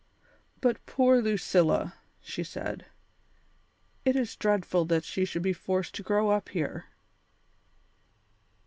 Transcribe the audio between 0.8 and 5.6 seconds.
poor Lucilla!" she said. "It is dreadful that she should be